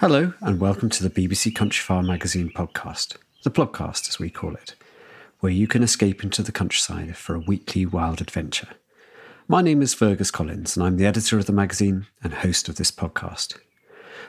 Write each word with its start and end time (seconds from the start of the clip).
Hello, 0.00 0.32
and 0.40 0.58
welcome 0.58 0.88
to 0.88 1.06
the 1.06 1.10
BBC 1.10 1.52
Countryfile 1.52 2.06
magazine 2.06 2.48
podcast, 2.48 3.16
the 3.42 3.50
Plodcast 3.50 4.08
as 4.08 4.18
we 4.18 4.30
call 4.30 4.54
it, 4.54 4.74
where 5.40 5.52
you 5.52 5.66
can 5.66 5.82
escape 5.82 6.24
into 6.24 6.42
the 6.42 6.52
countryside 6.52 7.18
for 7.18 7.34
a 7.34 7.40
weekly 7.40 7.84
wild 7.84 8.22
adventure. 8.22 8.68
My 9.46 9.60
name 9.60 9.82
is 9.82 9.92
Fergus 9.92 10.30
Collins, 10.30 10.74
and 10.74 10.86
I'm 10.86 10.96
the 10.96 11.04
editor 11.04 11.36
of 11.36 11.44
the 11.44 11.52
magazine 11.52 12.06
and 12.22 12.32
host 12.32 12.66
of 12.66 12.76
this 12.76 12.90
podcast. 12.90 13.58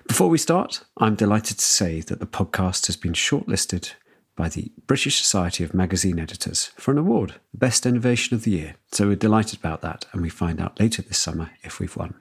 Before 0.06 0.28
we 0.28 0.38
start, 0.38 0.84
I'm 0.98 1.16
delighted 1.16 1.58
to 1.60 1.64
say 1.64 2.02
that 2.02 2.20
the 2.20 2.26
podcast 2.26 2.88
has 2.88 2.98
been 2.98 3.14
shortlisted 3.14 3.94
by 4.36 4.50
the 4.50 4.74
British 4.88 5.22
Society 5.22 5.64
of 5.64 5.74
Magazine 5.74 6.20
Editors 6.20 6.72
for 6.76 6.92
an 6.92 6.98
award, 6.98 7.36
Best 7.54 7.86
Innovation 7.86 8.36
of 8.36 8.44
the 8.44 8.52
Year. 8.52 8.76
So 8.92 9.08
we're 9.08 9.16
delighted 9.16 9.60
about 9.60 9.80
that, 9.84 10.04
and 10.12 10.22
we 10.22 10.28
find 10.28 10.60
out 10.60 10.82
later 10.82 11.02
this 11.02 11.18
summer 11.18 11.52
if 11.64 11.80
we've 11.80 11.96
won. 11.96 12.16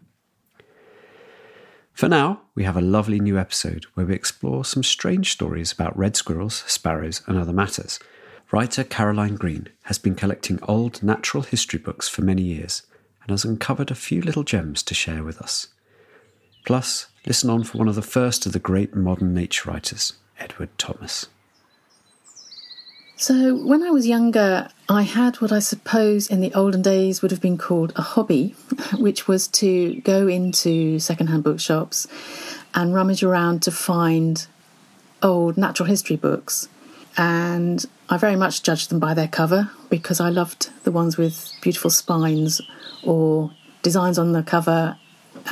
For 2.01 2.09
now, 2.09 2.41
we 2.55 2.65
have 2.65 2.79
a 2.79 2.81
lovely 2.81 3.21
new 3.21 3.39
episode 3.39 3.85
where 3.93 4.07
we 4.07 4.15
explore 4.15 4.65
some 4.65 4.83
strange 4.83 5.33
stories 5.33 5.71
about 5.71 5.99
red 5.99 6.17
squirrels, 6.17 6.65
sparrows, 6.67 7.21
and 7.27 7.37
other 7.37 7.53
matters. 7.53 8.01
Writer 8.51 8.85
Caroline 8.85 9.35
Green 9.35 9.69
has 9.83 9.99
been 9.99 10.15
collecting 10.15 10.59
old 10.63 11.03
natural 11.03 11.43
history 11.43 11.79
books 11.79 12.09
for 12.09 12.23
many 12.23 12.41
years 12.41 12.85
and 13.21 13.31
has 13.31 13.45
uncovered 13.45 13.91
a 13.91 13.95
few 13.95 14.23
little 14.23 14.45
gems 14.45 14.83
to 14.85 14.95
share 14.95 15.23
with 15.23 15.43
us. 15.43 15.67
Plus, 16.65 17.09
listen 17.27 17.51
on 17.51 17.65
for 17.65 17.77
one 17.77 17.89
of 17.89 17.97
the 17.97 18.01
first 18.01 18.47
of 18.47 18.53
the 18.53 18.59
great 18.59 18.97
modern 18.97 19.35
nature 19.35 19.71
writers, 19.71 20.15
Edward 20.39 20.71
Thomas. 20.79 21.27
So, 23.17 23.55
when 23.55 23.83
I 23.83 23.91
was 23.91 24.07
younger, 24.07 24.71
I 24.91 25.03
had 25.03 25.37
what 25.37 25.53
I 25.53 25.61
suppose 25.61 26.27
in 26.27 26.41
the 26.41 26.53
olden 26.53 26.83
days 26.83 27.23
would 27.23 27.31
have 27.31 27.41
been 27.41 27.59
called 27.59 27.93
a 27.95 28.03
hobby, 28.03 28.57
which 28.99 29.29
was 29.29 29.47
to 29.47 30.01
go 30.01 30.27
into 30.27 30.99
secondhand 30.99 31.45
bookshops 31.45 32.09
and 32.75 32.93
rummage 32.93 33.23
around 33.23 33.63
to 33.63 33.71
find 33.71 34.49
old 35.23 35.57
natural 35.57 35.89
history 35.89 36.17
books. 36.17 36.69
And 37.17 37.87
I 38.09 38.17
very 38.17 38.35
much 38.35 38.65
judged 38.65 38.91
them 38.91 38.99
by 38.99 39.15
their 39.15 39.29
cover 39.29 39.71
because 39.91 40.21
I 40.21 40.29
loved 40.29 40.71
the 40.83 40.91
ones 40.91 41.17
with 41.17 41.53
beautiful 41.63 41.91
spines 41.91 42.61
or 43.05 43.53
designs 43.83 44.19
on 44.19 44.33
the 44.33 44.43
cover 44.43 44.99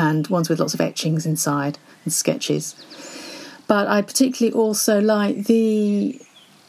and 0.01 0.27
ones 0.27 0.49
with 0.49 0.59
lots 0.59 0.75
of 0.75 0.81
etchings 0.81 1.27
inside 1.27 1.79
and 2.03 2.13
sketches. 2.13 2.75
But 3.69 3.87
I 3.87 4.03
particularly 4.03 4.53
also 4.53 5.01
like 5.01 5.45
the 5.45 6.21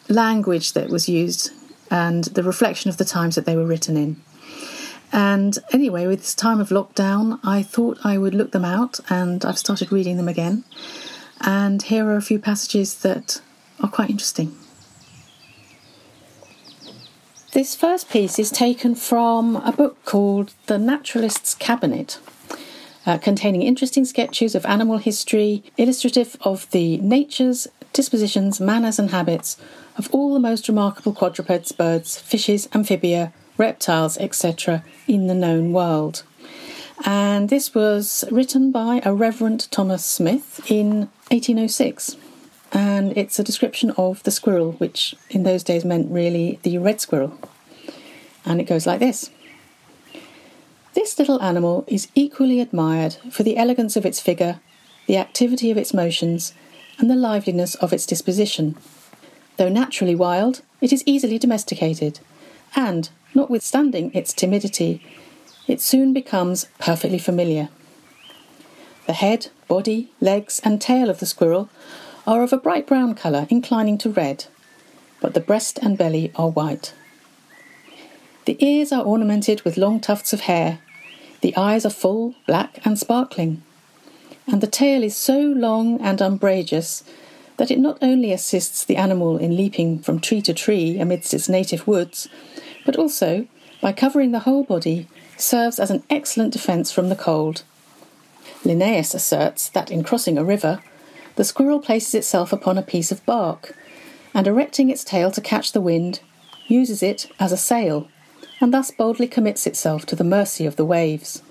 language 0.08 0.74
that 0.74 0.90
was 0.90 1.10
used 1.10 1.52
and 1.90 2.26
the 2.26 2.44
reflection 2.44 2.90
of 2.90 2.98
the 2.98 3.06
times 3.06 3.36
that 3.36 3.46
they 3.46 3.56
were 3.56 3.66
written 3.66 3.98
in. 3.98 4.22
And 5.12 5.58
anyway, 5.72 6.06
with 6.06 6.20
this 6.20 6.36
time 6.36 6.60
of 6.60 6.70
lockdown, 6.70 7.40
I 7.44 7.64
thought 7.64 7.98
I 8.04 8.18
would 8.18 8.36
look 8.36 8.52
them 8.52 8.66
out 8.66 9.00
and 9.10 9.44
I've 9.44 9.58
started 9.58 9.92
reading 9.92 10.18
them 10.18 10.28
again. 10.28 10.64
And 11.42 11.82
here 11.82 12.06
are 12.06 12.16
a 12.16 12.22
few 12.22 12.38
passages 12.38 13.00
that 13.00 13.42
are 13.82 13.90
quite 13.90 14.10
interesting. 14.10 14.56
This 17.54 17.76
first 17.76 18.12
piece 18.12 18.38
is 18.38 18.52
taken 18.52 18.94
from 18.94 19.56
a 19.56 19.72
book 19.72 20.06
called 20.06 20.54
The 20.68 20.78
Naturalist's 20.78 21.56
Cabinet, 21.56 22.20
uh, 23.06 23.18
containing 23.18 23.62
interesting 23.62 24.06
sketches 24.06 24.56
of 24.56 24.66
animal 24.66 24.98
history, 24.98 25.64
illustrative 25.78 26.38
of 26.42 26.70
the 26.72 26.98
natures, 26.98 27.68
dispositions, 27.94 28.60
manners, 28.60 29.00
and 29.00 29.12
habits 29.12 29.58
of 29.98 30.10
all 30.14 30.34
the 30.34 30.40
most 30.40 30.68
remarkable 30.68 31.14
quadrupeds, 31.14 31.72
birds, 31.72 32.20
fishes, 32.20 32.68
amphibia, 32.74 33.34
reptiles, 33.58 34.18
etc., 34.18 34.84
in 35.08 35.28
the 35.28 35.36
known 35.36 35.74
world. 35.74 36.24
And 37.06 37.50
this 37.50 37.74
was 37.74 38.26
written 38.32 38.72
by 38.72 39.02
a 39.06 39.14
Reverend 39.14 39.72
Thomas 39.72 40.06
Smith 40.06 40.60
in 40.70 41.10
1806. 41.30 42.18
And 42.72 43.18
it's 43.18 43.40
a 43.40 43.44
description 43.44 43.92
of 43.92 44.22
the 44.24 44.32
squirrel, 44.32 44.74
which 44.74 45.16
in 45.30 45.44
those 45.44 45.64
days 45.64 45.84
meant 45.84 46.12
really 46.12 46.60
the 46.64 46.78
red 46.78 47.02
squirrel. 47.02 47.38
And 48.46 48.62
it 48.62 48.66
goes 48.66 48.86
like 48.86 49.00
this 49.00 49.32
This 50.94 51.20
little 51.20 51.42
animal 51.42 51.84
is 51.88 52.08
equally 52.16 52.60
admired 52.60 53.16
for 53.32 53.44
the 53.44 53.58
elegance 53.58 53.96
of 53.96 54.06
its 54.06 54.20
figure, 54.20 54.60
the 55.06 55.18
activity 55.18 55.70
of 55.70 55.78
its 55.78 55.94
motions, 55.94 56.54
and 56.98 57.10
the 57.10 57.16
liveliness 57.16 57.76
of 57.76 57.94
its 57.94 58.06
disposition. 58.06 58.76
Though 59.58 59.70
naturally 59.70 60.16
wild, 60.16 60.62
it 60.82 60.92
is 60.92 61.04
easily 61.06 61.38
domesticated, 61.38 62.20
and, 62.76 63.10
notwithstanding 63.36 64.12
its 64.14 64.34
timidity, 64.34 65.04
it 65.68 65.80
soon 65.80 66.12
becomes 66.14 66.68
perfectly 66.80 67.20
familiar. 67.20 67.70
The 69.06 69.14
head, 69.14 69.50
body, 69.68 70.12
legs, 70.20 70.60
and 70.64 70.82
tail 70.82 71.10
of 71.10 71.20
the 71.20 71.26
squirrel 71.26 71.70
are 72.26 72.42
of 72.42 72.52
a 72.52 72.58
bright 72.58 72.88
brown 72.88 73.14
colour 73.16 73.48
inclining 73.50 73.98
to 74.00 74.10
red, 74.10 74.46
but 75.22 75.34
the 75.34 75.40
breast 75.40 75.78
and 75.82 75.98
belly 75.98 76.32
are 76.36 76.50
white. 76.50 76.94
The 78.46 78.64
ears 78.66 78.92
are 78.92 79.04
ornamented 79.04 79.62
with 79.62 79.78
long 79.78 80.00
tufts 80.00 80.34
of 80.34 80.42
hair, 80.42 80.80
the 81.42 81.56
eyes 81.56 81.86
are 81.86 81.90
full, 81.90 82.36
black, 82.46 82.80
and 82.86 82.98
sparkling, 82.98 83.64
and 84.48 84.62
the 84.62 84.68
tail 84.68 85.04
is 85.04 85.16
so 85.16 85.40
long 85.40 86.00
and 86.02 86.22
umbrageous 86.22 87.04
that 87.58 87.72
it 87.72 87.80
not 87.80 87.98
only 88.02 88.32
assists 88.32 88.84
the 88.84 88.96
animal 88.96 89.38
in 89.38 89.56
leaping 89.56 90.00
from 90.00 90.20
tree 90.20 90.42
to 90.42 90.54
tree 90.54 90.98
amidst 90.98 91.34
its 91.34 91.50
native 91.50 91.88
woods, 91.88 92.28
but 92.86 92.96
also, 92.96 93.46
by 93.82 93.92
covering 93.92 94.32
the 94.32 94.40
whole 94.40 94.64
body, 94.64 95.08
serves 95.38 95.80
as 95.80 95.92
an 95.92 96.04
excellent 96.10 96.54
defence 96.54 96.92
from 96.92 97.10
the 97.10 97.16
cold. 97.16 97.64
Linnaeus 98.64 99.14
asserts 99.14 99.70
that 99.70 99.92
in 99.92 100.04
crossing 100.04 100.38
a 100.38 100.44
river, 100.44 100.82
the 101.36 101.44
squirrel 101.44 101.80
places 101.80 102.16
itself 102.16 102.52
upon 102.52 102.78
a 102.78 102.82
piece 102.82 103.12
of 103.12 103.26
bark, 103.26 103.76
and 104.34 104.48
erecting 104.48 104.90
its 104.90 105.04
tail 105.04 105.32
to 105.32 105.42
catch 105.42 105.72
the 105.72 105.82
wind, 105.82 106.22
uses 106.68 107.02
it 107.02 107.32
as 107.40 107.52
a 107.52 107.58
sail, 107.58 108.08
and 108.62 108.74
thus 108.74 108.92
boldly 108.92 109.28
commits 109.28 109.66
itself 109.66 110.06
to 110.06 110.16
the 110.16 110.24
mercy 110.24 110.66
of 110.66 110.76
the 110.76 110.86
waves. 110.86 111.42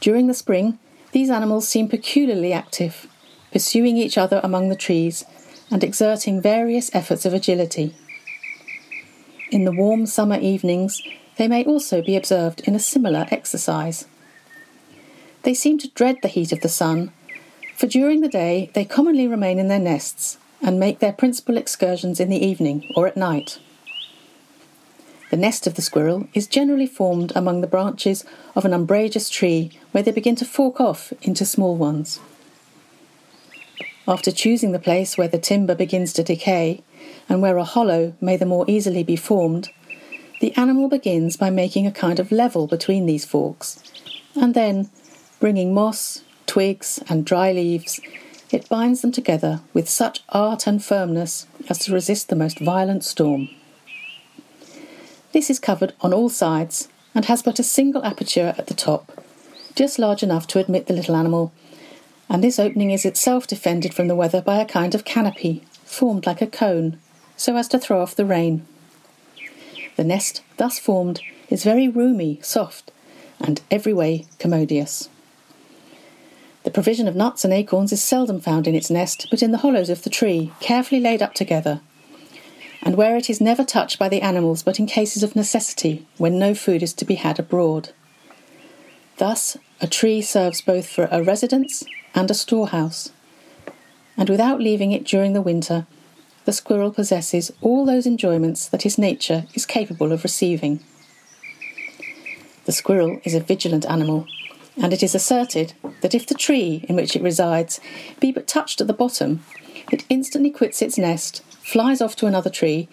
During 0.00 0.26
the 0.26 0.34
spring, 0.34 0.78
these 1.12 1.30
animals 1.30 1.68
seem 1.68 1.88
peculiarly 1.88 2.52
active, 2.52 3.06
pursuing 3.52 3.96
each 3.96 4.18
other 4.18 4.40
among 4.42 4.68
the 4.68 4.76
trees 4.76 5.24
and 5.70 5.82
exerting 5.82 6.40
various 6.40 6.94
efforts 6.94 7.24
of 7.24 7.34
agility. 7.34 7.94
In 9.50 9.64
the 9.64 9.72
warm 9.72 10.06
summer 10.06 10.38
evenings, 10.38 11.02
they 11.36 11.48
may 11.48 11.64
also 11.64 12.02
be 12.02 12.16
observed 12.16 12.60
in 12.60 12.74
a 12.74 12.80
similar 12.80 13.26
exercise. 13.30 14.06
They 15.42 15.54
seem 15.54 15.78
to 15.78 15.90
dread 15.90 16.16
the 16.22 16.28
heat 16.28 16.52
of 16.52 16.60
the 16.60 16.68
sun, 16.68 17.12
for 17.76 17.86
during 17.86 18.20
the 18.20 18.28
day 18.28 18.70
they 18.74 18.84
commonly 18.84 19.28
remain 19.28 19.58
in 19.58 19.68
their 19.68 19.78
nests 19.78 20.38
and 20.62 20.80
make 20.80 20.98
their 20.98 21.12
principal 21.12 21.56
excursions 21.56 22.20
in 22.20 22.30
the 22.30 22.44
evening 22.44 22.90
or 22.96 23.06
at 23.06 23.16
night. 23.16 23.58
The 25.30 25.36
nest 25.36 25.66
of 25.66 25.74
the 25.74 25.82
squirrel 25.82 26.28
is 26.34 26.46
generally 26.46 26.86
formed 26.86 27.32
among 27.34 27.60
the 27.60 27.66
branches 27.66 28.24
of 28.54 28.64
an 28.64 28.72
umbrageous 28.72 29.28
tree 29.28 29.72
where 29.90 30.02
they 30.02 30.12
begin 30.12 30.36
to 30.36 30.44
fork 30.44 30.80
off 30.80 31.12
into 31.22 31.44
small 31.44 31.76
ones. 31.76 32.20
After 34.08 34.30
choosing 34.30 34.70
the 34.70 34.78
place 34.78 35.18
where 35.18 35.26
the 35.26 35.38
timber 35.38 35.74
begins 35.74 36.12
to 36.12 36.22
decay 36.22 36.82
and 37.28 37.42
where 37.42 37.56
a 37.56 37.64
hollow 37.64 38.14
may 38.20 38.36
the 38.36 38.46
more 38.46 38.64
easily 38.68 39.02
be 39.02 39.16
formed, 39.16 39.70
the 40.40 40.54
animal 40.56 40.88
begins 40.88 41.36
by 41.36 41.50
making 41.50 41.86
a 41.86 41.92
kind 41.92 42.20
of 42.20 42.30
level 42.30 42.68
between 42.68 43.06
these 43.06 43.24
forks, 43.24 43.82
and 44.36 44.54
then, 44.54 44.90
bringing 45.40 45.74
moss, 45.74 46.22
twigs, 46.46 47.02
and 47.08 47.24
dry 47.24 47.50
leaves, 47.50 48.00
it 48.52 48.68
binds 48.68 49.00
them 49.00 49.10
together 49.10 49.60
with 49.74 49.88
such 49.88 50.22
art 50.28 50.68
and 50.68 50.84
firmness 50.84 51.46
as 51.68 51.78
to 51.78 51.92
resist 51.92 52.28
the 52.28 52.36
most 52.36 52.60
violent 52.60 53.02
storm. 53.02 53.48
This 55.32 55.50
is 55.50 55.58
covered 55.58 55.92
on 56.00 56.12
all 56.12 56.28
sides 56.28 56.88
and 57.14 57.24
has 57.26 57.42
but 57.42 57.58
a 57.58 57.64
single 57.64 58.04
aperture 58.04 58.54
at 58.56 58.66
the 58.66 58.74
top, 58.74 59.24
just 59.74 59.98
large 59.98 60.22
enough 60.22 60.46
to 60.48 60.58
admit 60.58 60.86
the 60.86 60.94
little 60.94 61.16
animal, 61.16 61.52
and 62.28 62.42
this 62.42 62.58
opening 62.58 62.90
is 62.90 63.04
itself 63.04 63.46
defended 63.46 63.94
from 63.94 64.08
the 64.08 64.14
weather 64.14 64.40
by 64.40 64.58
a 64.58 64.66
kind 64.66 64.94
of 64.94 65.04
canopy, 65.04 65.62
formed 65.84 66.26
like 66.26 66.42
a 66.42 66.46
cone, 66.46 66.98
so 67.36 67.56
as 67.56 67.68
to 67.68 67.78
throw 67.78 68.00
off 68.00 68.14
the 68.14 68.24
rain. 68.24 68.66
The 69.96 70.04
nest 70.04 70.42
thus 70.56 70.78
formed 70.78 71.20
is 71.48 71.64
very 71.64 71.88
roomy, 71.88 72.38
soft, 72.42 72.90
and 73.40 73.60
every 73.70 73.92
way 73.92 74.26
commodious. 74.38 75.08
The 76.64 76.70
provision 76.70 77.06
of 77.06 77.14
nuts 77.14 77.44
and 77.44 77.52
acorns 77.52 77.92
is 77.92 78.02
seldom 78.02 78.40
found 78.40 78.66
in 78.66 78.74
its 78.74 78.90
nest, 78.90 79.28
but 79.30 79.42
in 79.42 79.52
the 79.52 79.58
hollows 79.58 79.88
of 79.88 80.02
the 80.02 80.10
tree, 80.10 80.52
carefully 80.60 81.00
laid 81.00 81.22
up 81.22 81.34
together, 81.34 81.80
and 82.86 82.94
where 82.94 83.16
it 83.16 83.28
is 83.28 83.40
never 83.40 83.64
touched 83.64 83.98
by 83.98 84.08
the 84.08 84.22
animals 84.22 84.62
but 84.62 84.78
in 84.78 84.86
cases 84.86 85.24
of 85.24 85.34
necessity, 85.34 86.06
when 86.18 86.38
no 86.38 86.54
food 86.54 86.84
is 86.84 86.94
to 86.94 87.04
be 87.04 87.16
had 87.16 87.36
abroad. 87.36 87.90
Thus, 89.16 89.56
a 89.80 89.88
tree 89.88 90.22
serves 90.22 90.60
both 90.60 90.88
for 90.88 91.08
a 91.10 91.20
residence 91.20 91.82
and 92.14 92.30
a 92.30 92.34
storehouse, 92.34 93.10
and 94.16 94.30
without 94.30 94.60
leaving 94.60 94.92
it 94.92 95.02
during 95.02 95.32
the 95.32 95.42
winter, 95.42 95.84
the 96.44 96.52
squirrel 96.52 96.92
possesses 96.92 97.52
all 97.60 97.84
those 97.84 98.06
enjoyments 98.06 98.68
that 98.68 98.82
his 98.82 98.98
nature 98.98 99.46
is 99.52 99.66
capable 99.66 100.12
of 100.12 100.22
receiving. 100.22 100.78
The 102.66 102.72
squirrel 102.72 103.20
is 103.24 103.34
a 103.34 103.40
vigilant 103.40 103.84
animal, 103.86 104.28
and 104.80 104.92
it 104.92 105.02
is 105.02 105.12
asserted 105.12 105.72
that 106.02 106.14
if 106.14 106.24
the 106.24 106.34
tree 106.34 106.84
in 106.88 106.94
which 106.94 107.16
it 107.16 107.22
resides 107.22 107.80
be 108.20 108.30
but 108.30 108.46
touched 108.46 108.80
at 108.80 108.86
the 108.86 108.92
bottom, 108.92 109.42
it 109.90 110.04
instantly 110.08 110.50
quits 110.50 110.80
its 110.80 110.96
nest, 110.96 111.42
flies 111.66 112.00
off 112.00 112.14
to 112.14 112.26
another 112.26 112.48
tree, 112.48 112.88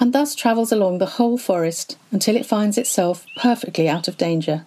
and 0.00 0.12
thus 0.12 0.34
travels 0.34 0.72
along 0.72 0.98
the 0.98 1.14
whole 1.16 1.38
forest 1.38 1.96
until 2.10 2.34
it 2.34 2.44
finds 2.44 2.76
itself 2.76 3.24
perfectly 3.36 3.88
out 3.88 4.08
of 4.08 4.16
danger. 4.18 4.64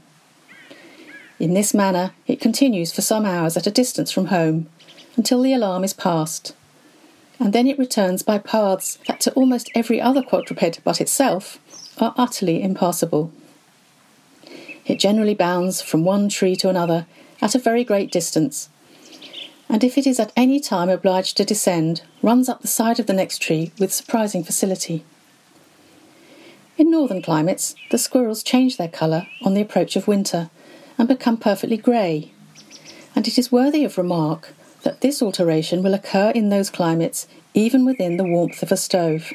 In 1.40 1.54
this 1.54 1.74
manner, 1.74 2.14
it 2.26 2.40
continues 2.40 2.94
for 2.94 3.02
some 3.02 3.26
hours 3.26 3.58
at 3.58 3.68
a 3.68 3.72
distance 3.72 4.12
from 4.12 4.28
home 4.28 4.70
until 5.18 5.42
the 5.42 5.54
alarm 5.54 5.84
is 5.84 5.94
past, 5.94 6.56
and 7.38 7.52
then 7.52 7.68
it 7.68 7.78
returns 7.78 8.24
by 8.24 8.38
paths 8.38 8.98
that 9.08 9.20
to 9.22 9.34
almost 9.34 9.70
every 9.76 10.00
other 10.00 10.22
quadruped 10.22 10.82
but 10.86 11.02
itself 11.02 11.60
are 12.00 12.14
utterly 12.16 12.64
impassable. 12.64 13.30
It 14.86 15.00
generally 15.00 15.36
bounds 15.36 15.82
from 15.82 16.06
one 16.06 16.30
tree 16.30 16.56
to 16.56 16.70
another 16.70 17.08
at 17.42 17.56
a 17.56 17.60
very 17.60 17.84
great 17.84 18.10
distance, 18.10 18.70
and 19.70 19.84
if 19.84 19.98
it 19.98 20.08
is 20.08 20.20
at 20.20 20.34
any 20.36 20.60
time 20.60 20.90
obliged 20.90 21.38
to 21.38 21.46
descend, 21.46 22.02
runs 22.24 22.50
up 22.50 22.62
the 22.62 22.68
side 22.68 23.00
of 23.00 23.06
the 23.06 23.14
next 23.14 23.40
tree 23.42 23.72
with 23.80 23.94
surprising 23.94 24.44
facility. 24.44 25.06
In 26.78 26.90
northern 26.90 27.22
climates, 27.22 27.76
the 27.92 27.98
squirrels 27.98 28.42
change 28.42 28.78
their 28.78 28.88
colour 28.88 29.28
on 29.44 29.54
the 29.54 29.62
approach 29.62 29.96
of 29.96 30.08
winter 30.08 30.50
and 30.98 31.08
become 31.08 31.38
perfectly 31.38 31.78
grey, 31.78 32.32
and 33.16 33.28
it 33.28 33.38
is 33.38 33.52
worthy 33.52 33.84
of 33.84 33.98
remark 33.98 34.54
that 34.84 35.02
this 35.02 35.22
alteration 35.22 35.84
will 35.84 35.94
occur 35.94 36.32
in 36.32 36.50
those 36.50 36.70
climates 36.70 37.28
even 37.54 37.86
within 37.86 38.18
the 38.18 38.24
warmth 38.24 38.64
of 38.64 38.72
a 38.72 38.78
stove. 38.78 39.34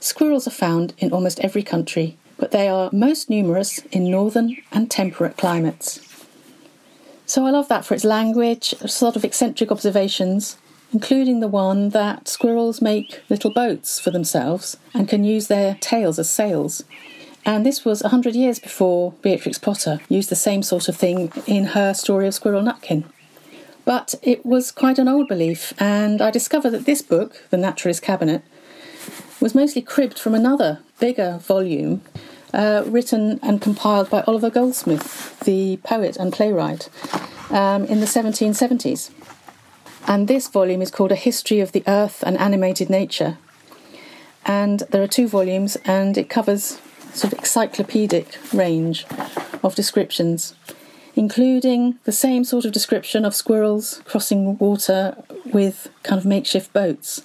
Squirrels 0.00 0.46
are 0.46 0.50
found 0.50 0.94
in 0.98 1.12
almost 1.12 1.40
every 1.40 1.62
country, 1.62 2.16
but 2.36 2.52
they 2.52 2.68
are 2.68 2.90
most 2.92 3.28
numerous 3.28 3.78
in 3.90 4.10
northern 4.10 4.56
and 4.72 4.90
temperate 4.90 5.36
climates. 5.36 6.11
So 7.32 7.46
I 7.46 7.50
love 7.50 7.68
that 7.68 7.86
for 7.86 7.94
its 7.94 8.04
language, 8.04 8.74
sort 8.86 9.16
of 9.16 9.24
eccentric 9.24 9.72
observations, 9.72 10.58
including 10.92 11.40
the 11.40 11.48
one 11.48 11.88
that 11.88 12.28
squirrels 12.28 12.82
make 12.82 13.22
little 13.30 13.50
boats 13.50 13.98
for 13.98 14.10
themselves 14.10 14.76
and 14.92 15.08
can 15.08 15.24
use 15.24 15.46
their 15.46 15.76
tails 15.80 16.18
as 16.18 16.28
sails. 16.28 16.84
And 17.46 17.64
this 17.64 17.86
was 17.86 18.02
a 18.02 18.10
hundred 18.10 18.34
years 18.34 18.58
before 18.58 19.12
Beatrix 19.22 19.56
Potter 19.56 20.00
used 20.10 20.28
the 20.28 20.36
same 20.36 20.62
sort 20.62 20.90
of 20.90 20.96
thing 20.98 21.32
in 21.46 21.68
her 21.68 21.94
story 21.94 22.26
of 22.26 22.34
Squirrel 22.34 22.60
Nutkin. 22.60 23.04
But 23.86 24.14
it 24.20 24.44
was 24.44 24.70
quite 24.70 24.98
an 24.98 25.08
old 25.08 25.26
belief, 25.26 25.72
and 25.78 26.20
I 26.20 26.30
discovered 26.30 26.72
that 26.72 26.84
this 26.84 27.00
book, 27.00 27.44
The 27.48 27.56
Naturalist 27.56 28.02
Cabinet, 28.02 28.42
was 29.40 29.54
mostly 29.54 29.80
cribbed 29.80 30.18
from 30.18 30.34
another, 30.34 30.80
bigger 31.00 31.38
volume 31.38 32.02
uh, 32.54 32.82
written 32.86 33.40
and 33.42 33.60
compiled 33.60 34.10
by 34.10 34.22
Oliver 34.22 34.50
Goldsmith, 34.50 35.40
the 35.40 35.78
poet 35.78 36.16
and 36.16 36.32
playwright, 36.32 36.88
um, 37.52 37.84
in 37.84 38.00
the 38.00 38.06
1770s. 38.06 39.10
And 40.08 40.26
this 40.26 40.48
volume 40.48 40.82
is 40.82 40.90
called 40.90 41.12
A 41.12 41.16
History 41.16 41.60
of 41.60 41.72
the 41.72 41.84
Earth 41.86 42.24
and 42.26 42.36
Animated 42.38 42.90
Nature. 42.90 43.38
And 44.44 44.80
there 44.90 45.02
are 45.02 45.08
two 45.08 45.28
volumes, 45.28 45.76
and 45.84 46.18
it 46.18 46.28
covers 46.28 46.80
sort 47.14 47.32
of 47.32 47.38
encyclopedic 47.38 48.38
range 48.52 49.06
of 49.62 49.76
descriptions 49.76 50.54
including 51.14 51.98
the 52.04 52.12
same 52.12 52.44
sort 52.44 52.64
of 52.64 52.72
description 52.72 53.24
of 53.24 53.34
squirrels 53.34 54.02
crossing 54.04 54.56
water 54.58 55.16
with 55.52 55.88
kind 56.02 56.18
of 56.18 56.24
makeshift 56.24 56.72
boats. 56.72 57.22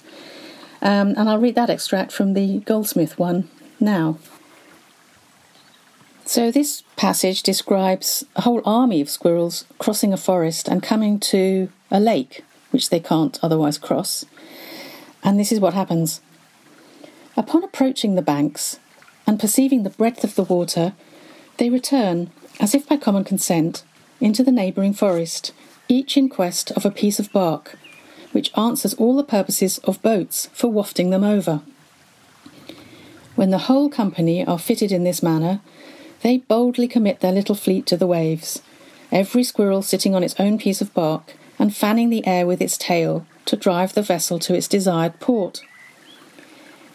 Um, 0.82 1.14
and 1.16 1.28
I'll 1.28 1.38
read 1.38 1.54
that 1.54 1.70
extract 1.70 2.12
from 2.12 2.34
the 2.34 2.58
Goldsmith 2.60 3.18
one 3.18 3.48
now. 3.80 4.18
So, 6.28 6.50
this 6.50 6.82
passage 6.96 7.42
describes 7.42 8.22
a 8.36 8.42
whole 8.42 8.60
army 8.66 9.00
of 9.00 9.08
squirrels 9.08 9.64
crossing 9.78 10.12
a 10.12 10.18
forest 10.18 10.68
and 10.68 10.82
coming 10.82 11.18
to 11.20 11.70
a 11.90 11.98
lake, 11.98 12.44
which 12.70 12.90
they 12.90 13.00
can't 13.00 13.38
otherwise 13.42 13.78
cross. 13.78 14.26
And 15.24 15.40
this 15.40 15.50
is 15.50 15.58
what 15.58 15.72
happens. 15.72 16.20
Upon 17.34 17.64
approaching 17.64 18.14
the 18.14 18.20
banks 18.20 18.78
and 19.26 19.40
perceiving 19.40 19.84
the 19.84 19.96
breadth 19.96 20.22
of 20.22 20.34
the 20.34 20.42
water, 20.42 20.92
they 21.56 21.70
return 21.70 22.30
as 22.60 22.74
if 22.74 22.86
by 22.86 22.98
common 22.98 23.24
consent, 23.24 23.82
into 24.20 24.42
the 24.42 24.52
neighbouring 24.52 24.92
forest, 24.92 25.54
each 25.88 26.18
in 26.18 26.28
quest 26.28 26.70
of 26.72 26.84
a 26.84 26.90
piece 26.90 27.18
of 27.18 27.32
bark, 27.32 27.78
which 28.32 28.52
answers 28.54 28.92
all 28.92 29.16
the 29.16 29.24
purposes 29.24 29.78
of 29.78 30.02
boats 30.02 30.50
for 30.52 30.68
wafting 30.68 31.08
them 31.08 31.24
over. 31.24 31.62
When 33.34 33.48
the 33.48 33.64
whole 33.70 33.88
company 33.88 34.46
are 34.46 34.58
fitted 34.58 34.92
in 34.92 35.04
this 35.04 35.22
manner, 35.22 35.62
they 36.22 36.38
boldly 36.38 36.88
commit 36.88 37.20
their 37.20 37.32
little 37.32 37.54
fleet 37.54 37.86
to 37.86 37.96
the 37.96 38.06
waves, 38.06 38.62
every 39.10 39.42
squirrel 39.42 39.82
sitting 39.82 40.14
on 40.14 40.22
its 40.22 40.38
own 40.38 40.58
piece 40.58 40.80
of 40.80 40.94
bark 40.94 41.34
and 41.58 41.74
fanning 41.74 42.10
the 42.10 42.26
air 42.26 42.46
with 42.46 42.60
its 42.60 42.76
tail 42.76 43.26
to 43.46 43.56
drive 43.56 43.94
the 43.94 44.02
vessel 44.02 44.38
to 44.38 44.54
its 44.54 44.68
desired 44.68 45.18
port. 45.20 45.62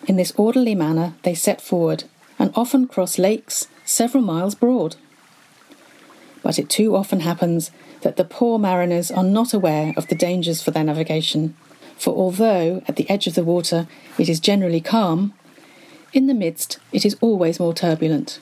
In 0.07 0.15
this 0.15 0.33
orderly 0.37 0.75
manner 0.75 1.13
they 1.23 1.33
set 1.33 1.61
forward, 1.61 2.03
and 2.37 2.51
often 2.55 2.87
cross 2.87 3.17
lakes 3.17 3.67
several 3.85 4.23
miles 4.23 4.55
broad 4.55 4.95
but 6.43 6.59
it 6.59 6.69
too 6.69 6.95
often 6.95 7.21
happens 7.21 7.71
that 8.01 8.17
the 8.17 8.25
poor 8.25 8.59
mariners 8.59 9.09
are 9.09 9.23
not 9.23 9.53
aware 9.53 9.93
of 9.97 10.07
the 10.07 10.15
dangers 10.15 10.61
for 10.61 10.71
their 10.71 10.83
navigation. 10.83 11.55
For 11.97 12.13
although 12.13 12.83
at 12.87 12.97
the 12.97 13.09
edge 13.09 13.25
of 13.25 13.33
the 13.33 13.45
water 13.45 13.87
it 14.19 14.29
is 14.29 14.39
generally 14.41 14.81
calm, 14.81 15.33
in 16.11 16.27
the 16.27 16.33
midst 16.33 16.77
it 16.91 17.05
is 17.05 17.17
always 17.21 17.59
more 17.59 17.73
turbulent. 17.73 18.39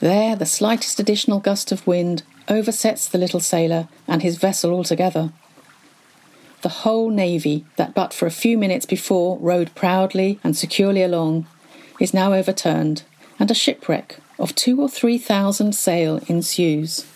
There, 0.00 0.36
the 0.36 0.46
slightest 0.46 1.00
additional 1.00 1.40
gust 1.40 1.72
of 1.72 1.86
wind 1.86 2.22
oversets 2.48 3.08
the 3.08 3.18
little 3.18 3.40
sailor 3.40 3.88
and 4.06 4.22
his 4.22 4.36
vessel 4.36 4.72
altogether. 4.72 5.32
The 6.62 6.68
whole 6.68 7.10
navy, 7.10 7.64
that 7.76 7.94
but 7.94 8.12
for 8.12 8.26
a 8.26 8.30
few 8.30 8.58
minutes 8.58 8.86
before 8.86 9.38
rode 9.38 9.74
proudly 9.74 10.38
and 10.44 10.56
securely 10.56 11.02
along, 11.02 11.46
is 12.00 12.12
now 12.12 12.32
overturned, 12.32 13.04
and 13.38 13.50
a 13.50 13.54
shipwreck 13.54 14.18
of 14.38 14.54
two 14.54 14.80
or 14.80 14.88
three 14.88 15.18
thousand 15.18 15.74
sail 15.74 16.20
ensues. 16.28 17.06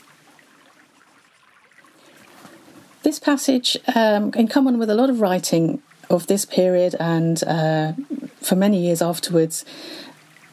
This 3.03 3.19
passage, 3.19 3.77
um, 3.95 4.33
in 4.35 4.47
common 4.47 4.79
with 4.79 4.91
a 4.91 4.95
lot 4.95 5.11
of 5.11 5.21
writing 5.21 5.83
of 6.09 6.27
this 6.27 6.45
period 6.45 6.95
and 7.01 7.43
uh, 7.45 7.93
for 8.41 8.57
many 8.57 8.79
years 8.85 9.01
afterwards, 9.01 9.65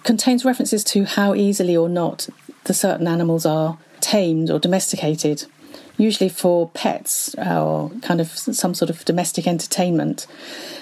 contains 0.08 0.46
references 0.46 0.86
to 0.86 1.04
how 1.04 1.36
easily 1.36 1.76
or 1.76 1.90
not 1.90 2.30
the 2.64 2.74
certain 2.74 3.08
animals 3.10 3.46
are 3.46 3.78
tamed 4.00 4.50
or 4.50 4.58
domesticated, 4.58 5.44
usually 5.98 6.30
for 6.30 6.70
pets 6.70 7.36
or 7.36 7.92
kind 8.02 8.22
of 8.22 8.30
some 8.30 8.74
sort 8.74 8.90
of 8.90 9.04
domestic 9.04 9.46
entertainment. 9.46 10.26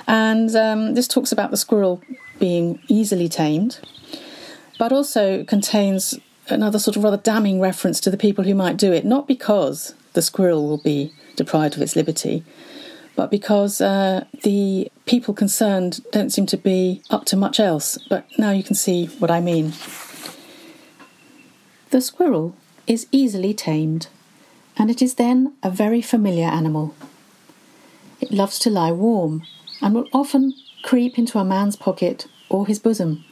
And 0.07 0.55
um, 0.55 0.93
this 0.93 1.07
talks 1.07 1.31
about 1.31 1.49
the 1.49 1.57
squirrel 1.57 2.03
being 2.37 2.79
easily 2.87 3.27
tamed, 3.27 3.79
but 4.77 4.91
also 4.91 5.43
contains 5.43 6.19
another 6.49 6.77
sort 6.77 6.95
of 6.95 7.03
rather 7.03 7.17
damning 7.17 7.59
reference 7.59 7.99
to 8.01 8.11
the 8.11 8.17
people 8.17 8.43
who 8.43 8.53
might 8.53 8.77
do 8.77 8.93
it, 8.93 9.05
not 9.05 9.27
because 9.27 9.95
the 10.13 10.21
squirrel 10.21 10.67
will 10.67 10.77
be 10.77 11.11
deprived 11.35 11.75
of 11.75 11.81
its 11.81 11.95
liberty, 11.95 12.43
but 13.15 13.31
because 13.31 13.79
uh, 13.81 14.25
the 14.43 14.91
people 15.05 15.33
concerned 15.33 16.01
don't 16.11 16.31
seem 16.31 16.45
to 16.47 16.57
be 16.57 17.01
up 17.09 17.25
to 17.25 17.37
much 17.37 17.59
else. 17.59 17.97
But 18.09 18.25
now 18.37 18.51
you 18.51 18.63
can 18.63 18.75
see 18.75 19.05
what 19.19 19.31
I 19.31 19.39
mean. 19.39 19.73
The 21.91 22.01
squirrel 22.01 22.55
is 22.87 23.07
easily 23.11 23.53
tamed, 23.53 24.07
and 24.77 24.91
it 24.91 25.01
is 25.01 25.15
then 25.15 25.53
a 25.63 25.69
very 25.69 26.01
familiar 26.01 26.47
animal. 26.47 26.93
It 28.19 28.31
loves 28.31 28.59
to 28.59 28.69
lie 28.69 28.91
warm 28.91 29.43
and 29.81 29.93
will 29.93 30.09
often 30.13 30.53
creep 30.83 31.17
into 31.17 31.39
a 31.39 31.45
man's 31.45 31.75
pocket 31.75 32.27
or 32.49 32.67
his 32.67 32.79
bosom. 32.79 33.23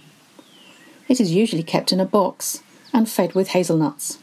It 1.07 1.19
is 1.19 1.33
usually 1.33 1.63
kept 1.63 1.91
in 1.91 1.99
a 1.99 2.05
box 2.05 2.63
and 2.93 3.09
fed 3.09 3.33
with 3.33 3.49
hazelnuts. 3.49 4.17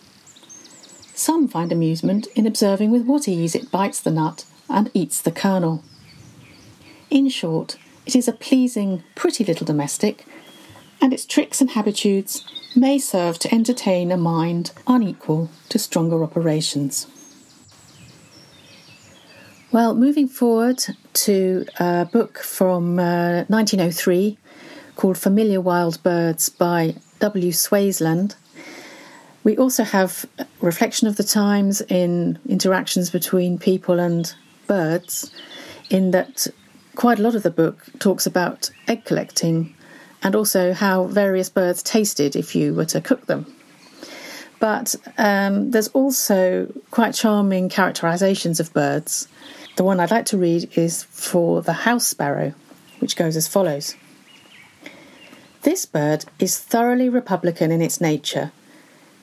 Some 1.15 1.49
find 1.49 1.71
amusement 1.71 2.29
in 2.35 2.47
observing 2.47 2.91
with 2.91 3.05
what 3.05 3.29
ease 3.29 3.55
it 3.55 3.71
bites 3.71 4.01
the 4.01 4.11
nut 4.11 4.45
and 4.71 4.91
eats 4.95 5.21
the 5.21 5.33
kernel. 5.33 5.83
In 7.11 7.29
short, 7.29 7.77
it 8.07 8.17
is 8.17 8.29
a 8.29 8.33
pleasing, 8.33 9.03
pretty 9.15 9.45
little 9.45 9.67
domestic, 9.67 10.25
and 11.01 11.13
its 11.13 11.27
tricks 11.27 11.61
and 11.61 11.71
habitudes 11.71 12.45
may 12.77 12.99
serve 12.99 13.39
to 13.41 13.53
entertain 13.55 14.13
a 14.13 14.17
mind 14.17 14.73
unequal 14.87 15.51
to 15.69 15.79
stronger 15.79 16.23
operations. 16.23 17.07
Well, 19.73 19.95
moving 19.95 20.29
forward 20.29 20.83
to 21.13 21.65
a 21.79 22.09
book 22.13 22.39
from 22.39 22.99
uh, 22.99 23.45
1903 23.49 24.37
called 24.97 25.17
Familiar 25.17 25.61
Wild 25.61 26.03
Birds 26.03 26.49
by 26.49 26.97
W. 27.21 27.53
Swaysland. 27.53 28.35
We 29.45 29.57
also 29.57 29.85
have 29.85 30.27
reflection 30.61 31.07
of 31.07 31.17
the 31.17 31.25
times 31.25 31.81
in 31.83 32.39
interactions 32.49 33.11
between 33.11 33.59
people 33.59 34.01
and 34.01 34.35
birds, 34.71 35.33
in 35.91 36.13
that 36.13 36.47
quite 36.95 37.19
a 37.19 37.23
lot 37.23 37.35
of 37.35 37.43
the 37.43 37.51
book 37.51 37.87
talks 37.99 38.25
about 38.25 38.71
egg 38.87 39.05
collecting 39.05 39.75
and 40.23 40.37
also 40.37 40.73
how 40.73 41.05
various 41.05 41.49
birds 41.49 41.83
tasted 41.83 42.37
if 42.37 42.55
you 42.55 42.73
were 42.73 42.85
to 42.85 43.01
cook 43.01 43.27
them. 43.27 43.53
But 44.61 44.95
um, 45.19 45.73
there's 45.73 45.89
also 45.89 46.73
quite 46.93 47.15
charming 47.15 47.69
characterizations 47.69 48.61
of 48.61 48.73
birds. 48.73 49.27
The 49.75 49.83
one 49.83 49.99
I'd 49.99 50.13
like 50.13 50.27
to 50.27 50.39
read 50.39 50.71
is 50.77 51.03
for 51.03 51.63
the 51.63 51.73
house 51.73 52.07
sparrow, 52.07 52.55
which 53.01 53.17
goes 53.17 53.37
as 53.37 53.49
follows 53.49 53.97
This 55.63 55.85
bird 55.85 56.27
is 56.39 56.59
thoroughly 56.59 57.09
republican 57.09 57.73
in 57.73 57.83
its 57.83 58.01
nature, 58.01 58.53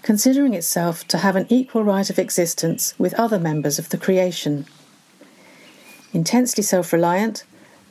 considering 0.01 0.53
itself 0.53 1.07
to 1.07 1.19
have 1.19 1.37
an 1.37 1.45
equal 1.47 1.85
right 1.85 2.09
of 2.09 2.19
existence 2.19 2.93
with 2.97 3.13
other 3.13 3.39
members 3.39 3.79
of 3.79 3.87
the 3.89 3.97
creation. 3.97 4.65
Intensely 6.13 6.63
self 6.63 6.93
reliant, 6.93 7.43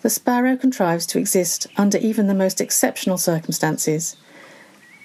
the 0.02 0.10
sparrow 0.10 0.56
contrives 0.56 1.06
to 1.06 1.18
exist 1.18 1.66
under 1.76 1.98
even 1.98 2.26
the 2.26 2.34
most 2.34 2.60
exceptional 2.60 3.18
circumstances, 3.18 4.16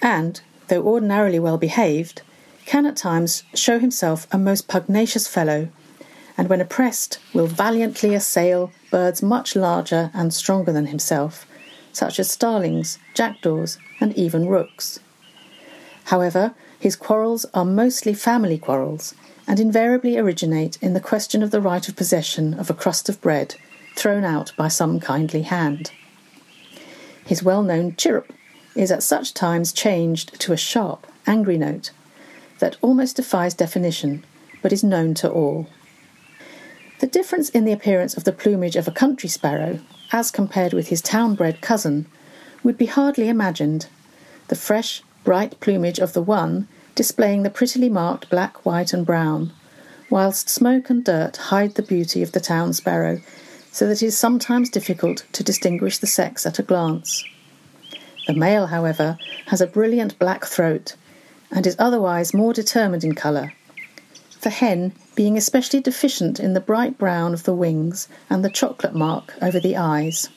and, 0.00 0.40
though 0.68 0.82
ordinarily 0.82 1.38
well 1.38 1.58
behaved, 1.58 2.22
can 2.64 2.86
at 2.86 2.96
times 2.96 3.42
show 3.54 3.78
himself 3.78 4.26
a 4.32 4.38
most 4.38 4.68
pugnacious 4.68 5.26
fellow, 5.28 5.68
and 6.38 6.48
when 6.48 6.60
oppressed 6.60 7.18
will 7.34 7.46
valiantly 7.46 8.14
assail 8.14 8.72
birds 8.90 9.22
much 9.22 9.54
larger 9.54 10.10
and 10.14 10.32
stronger 10.32 10.72
than 10.72 10.86
himself, 10.86 11.46
such 11.92 12.18
as 12.18 12.30
starlings, 12.30 12.98
jackdaws, 13.14 13.78
and 14.00 14.16
even 14.16 14.46
rooks. 14.46 15.00
However, 16.12 16.52
his 16.78 16.94
quarrels 16.94 17.46
are 17.54 17.64
mostly 17.64 18.12
family 18.12 18.58
quarrels, 18.58 19.14
and 19.48 19.58
invariably 19.58 20.18
originate 20.18 20.76
in 20.82 20.92
the 20.92 21.00
question 21.00 21.42
of 21.42 21.50
the 21.50 21.60
right 21.62 21.88
of 21.88 21.96
possession 21.96 22.52
of 22.52 22.68
a 22.68 22.74
crust 22.74 23.08
of 23.08 23.18
bread 23.22 23.54
thrown 23.96 24.22
out 24.22 24.52
by 24.54 24.68
some 24.68 25.00
kindly 25.00 25.40
hand. 25.40 25.90
His 27.24 27.42
well 27.42 27.62
known 27.62 27.96
chirrup 27.96 28.30
is 28.76 28.92
at 28.92 29.02
such 29.02 29.32
times 29.32 29.72
changed 29.72 30.38
to 30.40 30.52
a 30.52 30.56
sharp, 30.58 31.06
angry 31.26 31.56
note 31.56 31.92
that 32.58 32.76
almost 32.82 33.16
defies 33.16 33.54
definition, 33.54 34.22
but 34.60 34.70
is 34.70 34.84
known 34.84 35.14
to 35.14 35.30
all. 35.30 35.66
The 37.00 37.06
difference 37.06 37.48
in 37.48 37.64
the 37.64 37.72
appearance 37.72 38.18
of 38.18 38.24
the 38.24 38.32
plumage 38.32 38.76
of 38.76 38.86
a 38.86 38.98
country 39.02 39.30
sparrow, 39.30 39.80
as 40.12 40.30
compared 40.30 40.74
with 40.74 40.88
his 40.88 41.00
town 41.00 41.36
bred 41.36 41.62
cousin, 41.62 42.04
would 42.62 42.76
be 42.76 42.84
hardly 42.84 43.30
imagined. 43.30 43.86
The 44.48 44.56
fresh, 44.56 45.02
bright 45.24 45.58
plumage 45.60 45.98
of 45.98 46.12
the 46.12 46.22
one 46.22 46.68
displaying 46.94 47.42
the 47.42 47.50
prettily 47.50 47.88
marked 47.88 48.28
black, 48.28 48.64
white, 48.66 48.92
and 48.92 49.06
brown, 49.06 49.52
whilst 50.10 50.48
smoke 50.48 50.90
and 50.90 51.04
dirt 51.04 51.36
hide 51.36 51.74
the 51.74 51.82
beauty 51.82 52.22
of 52.22 52.32
the 52.32 52.40
town 52.40 52.72
sparrow 52.72 53.20
so 53.70 53.86
that 53.86 54.02
it 54.02 54.06
is 54.06 54.18
sometimes 54.18 54.68
difficult 54.68 55.24
to 55.32 55.42
distinguish 55.42 55.98
the 55.98 56.06
sex 56.06 56.44
at 56.44 56.58
a 56.58 56.62
glance. 56.62 57.24
The 58.26 58.34
male, 58.34 58.66
however, 58.66 59.18
has 59.46 59.60
a 59.60 59.66
brilliant 59.66 60.18
black 60.18 60.44
throat 60.44 60.94
and 61.50 61.66
is 61.66 61.76
otherwise 61.78 62.34
more 62.34 62.52
determined 62.52 63.02
in 63.02 63.14
colour, 63.14 63.52
the 64.42 64.50
hen 64.50 64.92
being 65.14 65.36
especially 65.36 65.80
deficient 65.80 66.38
in 66.38 66.52
the 66.52 66.60
bright 66.60 66.98
brown 66.98 67.32
of 67.32 67.44
the 67.44 67.54
wings 67.54 68.08
and 68.28 68.44
the 68.44 68.50
chocolate 68.50 68.94
mark 68.94 69.34
over 69.40 69.58
the 69.58 69.76
eyes. 69.76 70.28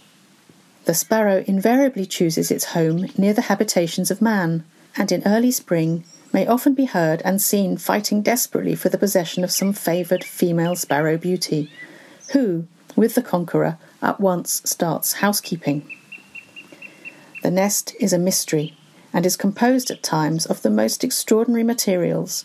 The 0.85 0.93
sparrow 0.93 1.43
invariably 1.47 2.05
chooses 2.05 2.51
its 2.51 2.65
home 2.65 3.07
near 3.17 3.33
the 3.33 3.43
habitations 3.43 4.11
of 4.11 4.21
man, 4.21 4.63
and 4.97 5.11
in 5.11 5.23
early 5.25 5.51
spring 5.51 6.03
may 6.31 6.45
often 6.47 6.73
be 6.73 6.85
heard 6.85 7.21
and 7.23 7.41
seen 7.41 7.77
fighting 7.77 8.21
desperately 8.21 8.75
for 8.75 8.89
the 8.89 8.97
possession 8.97 9.43
of 9.43 9.51
some 9.51 9.73
favoured 9.73 10.23
female 10.23 10.75
sparrow 10.75 11.17
beauty, 11.17 11.71
who, 12.33 12.67
with 12.95 13.15
the 13.15 13.21
conqueror, 13.21 13.77
at 14.01 14.19
once 14.19 14.61
starts 14.65 15.13
housekeeping. 15.13 15.89
The 17.41 17.51
nest 17.51 17.95
is 17.99 18.11
a 18.11 18.19
mystery 18.19 18.75
and 19.13 19.25
is 19.25 19.37
composed 19.37 19.91
at 19.91 20.03
times 20.03 20.45
of 20.45 20.61
the 20.61 20.69
most 20.69 21.03
extraordinary 21.03 21.63
materials, 21.63 22.43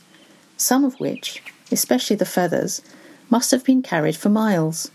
some 0.57 0.85
of 0.85 1.01
which, 1.01 1.43
especially 1.73 2.17
the 2.17 2.25
feathers, 2.25 2.81
must 3.29 3.51
have 3.51 3.65
been 3.65 3.83
carried 3.83 4.17
for 4.17 4.29
miles, 4.29 4.91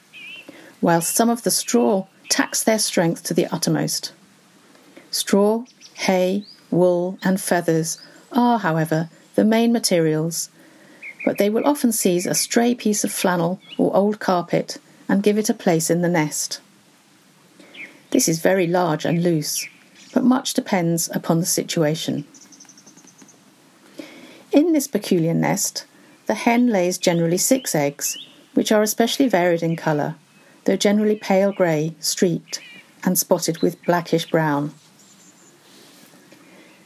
whilst 0.81 1.15
some 1.15 1.29
of 1.29 1.43
the 1.43 1.51
straw 1.51 2.05
tax 2.29 2.63
their 2.63 2.79
strength 2.79 3.23
to 3.23 3.33
the 3.33 3.47
uttermost. 3.47 4.13
Straw, 5.11 5.65
hay, 5.95 6.45
wool, 6.71 7.17
and 7.23 7.39
feathers 7.39 7.99
are, 8.31 8.59
however, 8.59 9.09
the 9.35 9.45
main 9.45 9.71
materials, 9.71 10.49
but 11.25 11.37
they 11.37 11.49
will 11.49 11.65
often 11.65 11.91
seize 11.91 12.25
a 12.25 12.33
stray 12.33 12.75
piece 12.75 13.03
of 13.03 13.11
flannel 13.11 13.59
or 13.77 13.95
old 13.95 14.19
carpet 14.19 14.77
and 15.07 15.23
give 15.23 15.37
it 15.37 15.49
a 15.49 15.53
place 15.53 15.89
in 15.89 16.01
the 16.01 16.09
nest. 16.09 16.59
This 18.11 18.27
is 18.27 18.39
very 18.39 18.67
large 18.67 19.05
and 19.05 19.23
loose, 19.23 19.67
but 20.13 20.23
much 20.23 20.53
depends 20.53 21.09
upon 21.13 21.39
the 21.39 21.45
situation. 21.45 22.25
In 24.51 24.71
this 24.71 24.87
peculiar 24.87 25.33
nest, 25.33 25.85
the 26.27 26.33
hen 26.33 26.67
lays 26.67 26.97
generally 26.97 27.37
six 27.37 27.75
eggs, 27.75 28.17
which 28.53 28.71
are 28.71 28.81
especially 28.81 29.27
varied 29.27 29.61
in 29.61 29.75
colour, 29.75 30.15
though 30.63 30.77
generally 30.77 31.17
pale 31.17 31.51
grey, 31.51 31.93
streaked, 31.99 32.61
and 33.03 33.17
spotted 33.17 33.61
with 33.61 33.83
blackish 33.83 34.29
brown. 34.29 34.73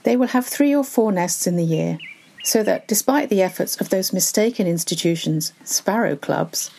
They 0.10 0.18
will 0.18 0.30
have 0.30 0.48
three 0.48 0.74
or 0.74 0.84
four 0.84 1.12
nests 1.12 1.46
in 1.46 1.56
the 1.56 1.64
year, 1.64 2.00
so 2.44 2.64
that 2.64 2.88
despite 2.88 3.30
the 3.30 3.44
efforts 3.44 3.80
of 3.80 3.90
those 3.90 4.12
mistaken 4.12 4.66
institutions, 4.66 5.54
sparrow 5.64 6.16
clubs, 6.16 6.72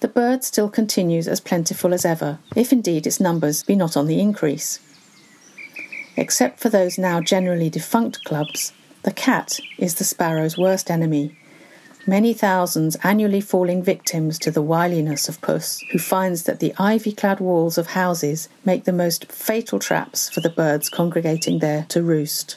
the 0.00 0.08
bird 0.08 0.42
still 0.42 0.70
continues 0.70 1.28
as 1.28 1.38
plentiful 1.38 1.92
as 1.92 2.06
ever, 2.06 2.38
if 2.56 2.72
indeed 2.72 3.06
its 3.06 3.20
numbers 3.20 3.62
be 3.62 3.76
not 3.76 3.94
on 3.94 4.06
the 4.06 4.18
increase. 4.18 4.80
Except 6.16 6.60
for 6.60 6.70
those 6.70 6.96
now 6.96 7.20
generally 7.20 7.68
defunct 7.68 8.24
clubs, 8.24 8.72
the 9.02 9.12
cat 9.12 9.60
is 9.76 9.96
the 9.96 10.04
sparrow's 10.04 10.56
worst 10.56 10.90
enemy, 10.90 11.36
many 12.06 12.32
thousands 12.32 12.96
annually 13.04 13.42
falling 13.42 13.82
victims 13.82 14.38
to 14.38 14.50
the 14.50 14.62
wiliness 14.62 15.28
of 15.28 15.42
puss, 15.42 15.78
who 15.92 15.98
finds 15.98 16.44
that 16.44 16.60
the 16.60 16.72
ivy 16.78 17.12
clad 17.12 17.38
walls 17.38 17.76
of 17.76 17.88
houses 17.88 18.48
make 18.64 18.84
the 18.84 18.94
most 18.94 19.30
fatal 19.30 19.78
traps 19.78 20.30
for 20.30 20.40
the 20.40 20.48
birds 20.48 20.88
congregating 20.88 21.58
there 21.58 21.84
to 21.90 22.02
roost. 22.02 22.56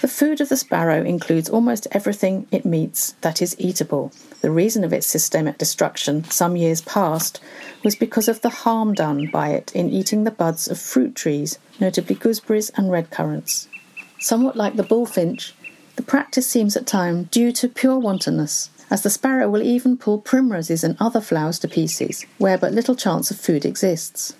The 0.00 0.08
food 0.08 0.40
of 0.40 0.48
the 0.48 0.56
sparrow 0.56 1.04
includes 1.04 1.50
almost 1.50 1.86
everything 1.92 2.46
it 2.50 2.64
meets 2.64 3.12
that 3.20 3.42
is 3.42 3.54
eatable. 3.58 4.12
The 4.40 4.50
reason 4.50 4.82
of 4.82 4.94
its 4.94 5.06
systemic 5.06 5.58
destruction 5.58 6.24
some 6.24 6.56
years 6.56 6.80
past 6.80 7.38
was 7.84 7.96
because 7.96 8.26
of 8.26 8.40
the 8.40 8.48
harm 8.48 8.94
done 8.94 9.26
by 9.30 9.50
it 9.50 9.70
in 9.74 9.90
eating 9.90 10.24
the 10.24 10.30
buds 10.30 10.68
of 10.68 10.80
fruit 10.80 11.14
trees, 11.14 11.58
notably 11.78 12.16
gooseberries 12.16 12.70
and 12.70 12.90
red 12.90 13.10
currants. 13.10 13.68
Somewhat 14.18 14.56
like 14.56 14.76
the 14.76 14.82
bullfinch, 14.82 15.52
the 15.96 16.02
practice 16.02 16.46
seems 16.46 16.78
at 16.78 16.86
times 16.86 17.28
due 17.30 17.52
to 17.52 17.68
pure 17.68 17.98
wantonness, 17.98 18.70
as 18.90 19.02
the 19.02 19.10
sparrow 19.10 19.50
will 19.50 19.62
even 19.62 19.98
pull 19.98 20.18
primroses 20.18 20.82
and 20.82 20.96
other 20.98 21.20
flowers 21.20 21.58
to 21.58 21.68
pieces, 21.68 22.24
where 22.38 22.56
but 22.56 22.72
little 22.72 22.96
chance 22.96 23.30
of 23.30 23.38
food 23.38 23.66
exists. 23.66 24.34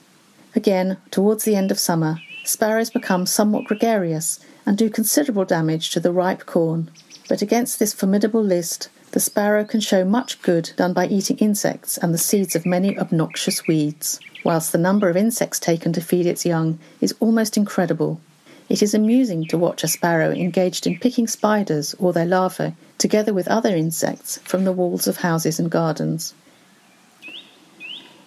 Again, 0.54 0.96
towards 1.10 1.44
the 1.44 1.54
end 1.54 1.70
of 1.70 1.78
summer, 1.78 2.18
sparrows 2.50 2.90
become 2.90 3.26
somewhat 3.26 3.64
gregarious 3.64 4.40
and 4.66 4.76
do 4.76 4.90
considerable 4.90 5.44
damage 5.44 5.90
to 5.90 6.00
the 6.00 6.12
ripe 6.12 6.46
corn. 6.46 6.90
But 7.28 7.42
against 7.42 7.78
this 7.78 7.94
formidable 7.94 8.42
list, 8.42 8.88
the 9.12 9.20
sparrow 9.20 9.64
can 9.64 9.80
show 9.80 10.04
much 10.04 10.40
good 10.42 10.70
done 10.76 10.92
by 10.92 11.06
eating 11.06 11.38
insects 11.38 11.98
and 11.98 12.12
the 12.12 12.18
seeds 12.18 12.54
of 12.54 12.66
many 12.66 12.98
obnoxious 12.98 13.66
weeds, 13.66 14.20
whilst 14.44 14.72
the 14.72 14.78
number 14.78 15.08
of 15.08 15.16
insects 15.16 15.58
taken 15.58 15.92
to 15.92 16.00
feed 16.00 16.26
its 16.26 16.46
young 16.46 16.78
is 17.00 17.14
almost 17.20 17.56
incredible. 17.56 18.20
It 18.68 18.82
is 18.84 18.94
amusing 18.94 19.46
to 19.48 19.58
watch 19.58 19.82
a 19.82 19.88
sparrow 19.88 20.30
engaged 20.30 20.86
in 20.86 21.00
picking 21.00 21.26
spiders 21.26 21.94
or 21.98 22.12
their 22.12 22.24
larvae, 22.24 22.74
together 22.98 23.34
with 23.34 23.48
other 23.48 23.74
insects, 23.74 24.38
from 24.44 24.64
the 24.64 24.72
walls 24.72 25.08
of 25.08 25.16
houses 25.16 25.58
and 25.58 25.68
gardens. 25.68 26.34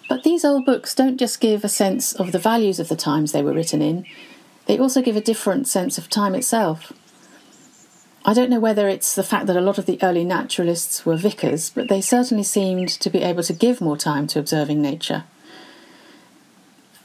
But 0.08 0.22
these 0.22 0.44
old 0.44 0.64
books 0.64 0.94
don't 0.94 1.18
just 1.18 1.40
give 1.40 1.64
a 1.64 1.68
sense 1.68 2.12
of 2.12 2.32
the 2.32 2.38
values 2.38 2.78
of 2.78 2.88
the 2.88 2.96
times 2.96 3.32
they 3.32 3.42
were 3.42 3.52
written 3.52 3.80
in, 3.82 4.04
they 4.66 4.78
also 4.78 5.02
give 5.02 5.16
a 5.16 5.20
different 5.20 5.66
sense 5.68 5.98
of 5.98 6.08
time 6.08 6.34
itself. 6.34 6.92
I 8.24 8.32
don't 8.32 8.50
know 8.50 8.60
whether 8.60 8.88
it's 8.88 9.14
the 9.14 9.22
fact 9.22 9.46
that 9.46 9.56
a 9.56 9.60
lot 9.60 9.76
of 9.76 9.86
the 9.86 10.02
early 10.02 10.24
naturalists 10.24 11.04
were 11.04 11.16
vicars, 11.16 11.70
but 11.70 11.88
they 11.88 12.00
certainly 12.00 12.44
seemed 12.44 12.88
to 12.88 13.10
be 13.10 13.20
able 13.20 13.42
to 13.42 13.52
give 13.52 13.80
more 13.80 13.98
time 13.98 14.26
to 14.28 14.38
observing 14.38 14.80
nature. 14.80 15.24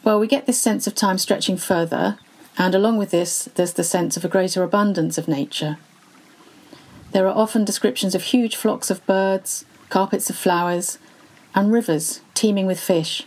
Well, 0.03 0.19
we 0.19 0.27
get 0.27 0.45
this 0.45 0.61
sense 0.61 0.87
of 0.87 0.95
time 0.95 1.17
stretching 1.17 1.57
further 1.57 2.17
and 2.59 2.75
along 2.75 2.97
with 2.97 3.11
this, 3.11 3.45
there's 3.55 3.73
the 3.73 3.85
sense 3.85 4.17
of 4.17 4.25
a 4.25 4.29
greater 4.29 4.63
abundance 4.63 5.17
of 5.17 5.29
nature. 5.29 5.77
There 7.13 7.25
are 7.25 7.35
often 7.35 7.63
descriptions 7.63 8.13
of 8.13 8.23
huge 8.23 8.57
flocks 8.57 8.91
of 8.91 9.05
birds, 9.05 9.63
carpets 9.89 10.29
of 10.29 10.35
flowers, 10.35 10.99
and 11.55 11.71
rivers 11.71 12.21
teeming 12.33 12.65
with 12.65 12.79
fish. 12.79 13.25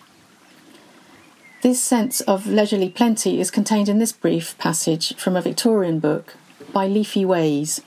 This 1.62 1.82
sense 1.82 2.20
of 2.22 2.46
leisurely 2.46 2.88
plenty 2.88 3.40
is 3.40 3.50
contained 3.50 3.88
in 3.88 3.98
this 3.98 4.12
brief 4.12 4.56
passage 4.58 5.14
from 5.16 5.36
a 5.36 5.42
Victorian 5.42 5.98
book 6.00 6.34
by 6.72 6.86
Leafy 6.86 7.24
Ways 7.24 7.80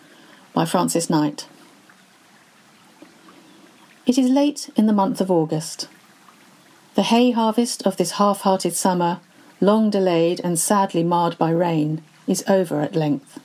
by 0.54 0.66
Francis 0.66 1.10
Knight. 1.10 1.48
It 4.06 4.18
is 4.18 4.30
late 4.30 4.70
in 4.76 4.86
the 4.86 4.94
month 4.94 5.20
of 5.20 5.32
August. 5.32 5.88
The 6.96 7.04
hay 7.04 7.32
harvest 7.32 7.86
of 7.86 7.98
this 7.98 8.12
half 8.12 8.42
hearted 8.42 8.76
summer 8.76 9.20
long 9.62 9.90
delayed 9.90 10.42
and 10.44 10.60
sadly 10.60 11.04
marred 11.04 11.38
by 11.38 11.50
rain, 11.50 12.04
is 12.28 12.44
over 12.48 12.82
at 12.82 12.96
length. 12.96 13.40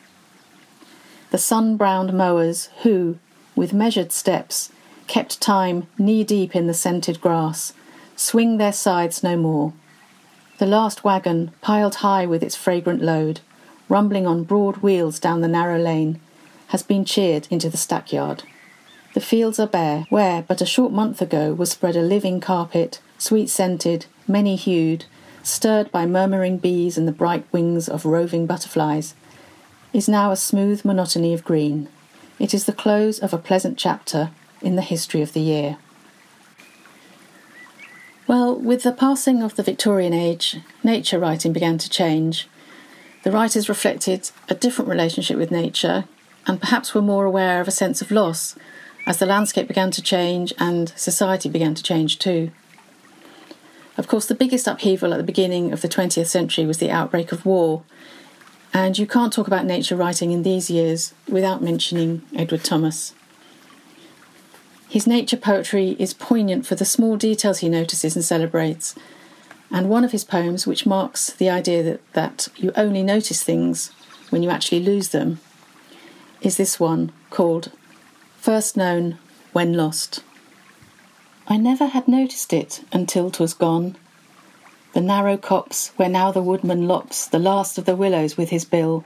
The 1.31 1.39
sun 1.39 1.77
browned 1.77 2.13
mowers, 2.13 2.69
who, 2.83 3.19
with 3.55 3.73
measured 3.73 4.13
steps, 4.13 4.71
kept 5.11 5.41
time 5.41 5.89
knee 5.99 6.23
deep 6.23 6.55
in 6.55 6.69
the 6.69 6.73
scented 6.73 7.21
grass, 7.21 7.73
swing 8.15 8.59
their 8.59 8.73
scythes 8.73 9.25
no 9.25 9.37
more. 9.37 9.73
The 10.59 10.67
last 10.67 11.03
wagon, 11.03 11.51
piled 11.61 11.97
high 11.97 12.27
with 12.27 12.45
its 12.45 12.55
fragrant 12.55 13.03
load, 13.03 13.41
rumbling 13.89 14.25
on 14.25 14.45
broad 14.45 14.77
wheels 14.77 15.19
down 15.19 15.41
the 15.41 15.49
narrow 15.49 15.81
lane, 15.81 16.21
has 16.69 16.85
been 16.85 17.05
cheered 17.05 17.49
into 17.51 17.69
the 17.69 17.77
stackyard. 17.77 18.45
The 19.15 19.21
fields 19.21 19.59
are 19.59 19.67
bare, 19.67 20.07
where 20.11 20.43
but 20.43 20.61
a 20.61 20.67
short 20.75 20.93
month 20.93 21.21
ago 21.21 21.55
was 21.55 21.73
spread 21.73 21.97
a 21.97 22.03
living 22.03 22.41
carpet, 22.41 23.01
sweet 23.19 23.51
scented, 23.51 24.07
many 24.29 24.55
hued, 24.55 25.07
stirred 25.43 25.91
by 25.91 26.07
murmuring 26.07 26.59
bees 26.59 26.97
and 26.97 27.09
the 27.09 27.21
bright 27.21 27.45
wings 27.51 27.89
of 27.89 28.05
roving 28.05 28.47
butterflies, 28.47 29.17
is 29.93 30.09
now 30.09 30.31
a 30.31 30.37
smooth 30.37 30.85
monotony 30.85 31.35
of 31.35 31.45
green. 31.45 31.89
It 32.39 32.55
is 32.55 32.67
the 32.67 32.73
close 32.73 33.19
of 33.19 33.35
a 33.35 33.39
pleasant 33.39 33.77
chapter 33.77 34.31
in 34.63 34.77
the 34.77 34.83
history 34.83 35.23
of 35.23 35.33
the 35.33 35.41
year. 35.41 35.79
Well, 38.27 38.55
with 38.55 38.85
the 38.85 38.93
passing 38.93 39.43
of 39.43 39.57
the 39.57 39.63
Victorian 39.63 40.13
age, 40.13 40.59
nature 40.85 41.19
writing 41.19 41.53
began 41.53 41.79
to 41.79 41.91
change. 41.91 42.49
The 43.25 43.33
writers 43.33 43.69
reflected 43.69 44.31
a 44.49 44.55
different 44.55 44.89
relationship 44.89 45.37
with 45.37 45.51
nature 45.51 46.05
and 46.47 46.61
perhaps 46.61 46.95
were 46.95 47.03
more 47.03 47.25
aware 47.25 47.61
of 47.61 47.69
a 47.69 47.73
sense 47.73 48.01
of 48.01 48.11
loss 48.11 48.57
as 49.07 49.19
the 49.19 49.27
landscape 49.27 49.67
began 49.67 49.91
to 49.91 50.03
change 50.03 50.53
and 50.59 50.91
society 50.97 51.49
began 51.49 51.75
to 51.75 51.83
change 51.83 52.19
too. 52.19 52.51
Of 53.97 54.09
course, 54.09 54.27
the 54.27 54.35
biggest 54.35 54.67
upheaval 54.67 55.13
at 55.13 55.17
the 55.17 55.25
beginning 55.25 55.73
of 55.73 55.83
the 55.83 55.89
20th 55.89 56.29
century 56.29 56.65
was 56.65 56.79
the 56.79 56.91
outbreak 56.91 57.33
of 57.33 57.45
war, 57.45 57.83
and 58.73 58.97
you 58.97 59.07
can't 59.07 59.33
talk 59.33 59.47
about 59.47 59.67
nature 59.67 59.97
writing 59.97 60.31
in 60.31 60.43
these 60.43 60.71
years 60.71 61.13
without 61.29 61.63
mentioning 61.63 62.23
Edward 62.35 62.65
Thomas. 62.65 63.15
His 64.91 65.07
nature 65.07 65.37
poetry 65.37 65.95
is 66.01 66.13
poignant 66.13 66.67
for 66.67 66.75
the 66.75 66.85
small 66.85 67.17
details 67.17 67.59
he 67.59 67.69
notices 67.69 68.17
and 68.17 68.25
celebrates, 68.25 68.97
and 69.71 69.89
one 69.89 70.03
of 70.03 70.11
his 70.11 70.25
poems, 70.25 70.67
which 70.67 70.85
marks 70.85 71.31
the 71.33 71.49
idea 71.49 71.85
that, 71.85 72.13
that 72.15 72.49
you 72.57 72.73
only 72.75 73.05
notice 73.05 73.45
things 73.45 73.93
when 74.31 74.43
you 74.43 74.51
actually 74.51 74.81
lose 74.81 75.11
them, 75.11 75.39
is 76.43 76.57
this 76.57 76.81
one 76.81 77.13
called 77.31 77.71
First 78.37 78.77
Known 78.77 79.17
When 79.53 79.75
Lost. 79.75 80.25
I 81.47 81.57
never 81.57 81.87
had 81.87 82.09
noticed 82.09 82.53
it 82.53 82.81
until 82.93 83.31
'twas 83.31 83.55
gone. 83.55 83.95
The 84.93 85.01
narrow 85.01 85.37
copse 85.37 85.93
where 85.99 86.09
now 86.09 86.33
the 86.33 86.43
woodman 86.43 86.89
lops 86.89 87.27
the 87.27 87.39
last 87.39 87.79
of 87.79 87.85
the 87.85 87.95
willows 87.95 88.37
with 88.37 88.51
his 88.51 88.65
bill. 88.65 89.05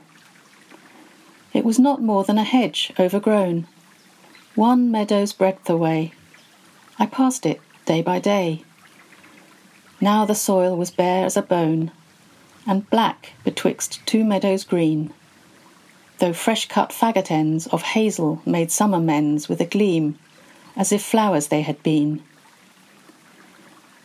It 1.53 1.63
was 1.63 1.77
not 1.77 2.01
more 2.01 2.23
than 2.23 2.39
a 2.39 2.43
hedge 2.43 2.91
overgrown, 2.99 3.67
one 4.55 4.89
meadow's 4.89 5.33
breadth 5.33 5.69
away. 5.69 6.13
I 6.97 7.05
passed 7.05 7.45
it 7.45 7.59
day 7.85 8.01
by 8.01 8.19
day. 8.19 8.63
Now 9.99 10.23
the 10.23 10.33
soil 10.35 10.77
was 10.77 10.91
bare 10.91 11.25
as 11.25 11.35
a 11.35 11.41
bone, 11.41 11.91
and 12.65 12.89
black 12.89 13.33
betwixt 13.43 13.99
two 14.05 14.23
meadows 14.23 14.63
green, 14.63 15.13
though 16.19 16.31
fresh 16.31 16.69
cut 16.69 16.91
faggot 16.91 17.29
ends 17.29 17.67
of 17.67 17.81
hazel 17.81 18.41
made 18.45 18.71
some 18.71 18.93
amends 18.93 19.49
with 19.49 19.59
a 19.59 19.65
gleam, 19.65 20.17
as 20.77 20.93
if 20.93 21.03
flowers 21.03 21.47
they 21.47 21.61
had 21.61 21.83
been. 21.83 22.23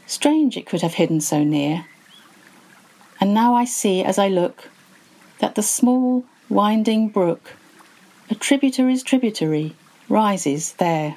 Strange 0.07 0.57
it 0.57 0.67
could 0.67 0.83
have 0.83 0.95
hidden 0.95 1.21
so 1.21 1.45
near. 1.45 1.87
And 3.21 3.33
now 3.33 3.55
I 3.55 3.65
see 3.65 4.03
as 4.03 4.19
I 4.19 4.27
look 4.27 4.69
that 5.39 5.55
the 5.55 5.63
small, 5.63 6.25
winding 6.49 7.09
brook, 7.09 7.53
a 8.29 8.35
tributary's 8.35 9.05
tributary, 9.05 9.77
rises 10.11 10.73
there. 10.75 11.17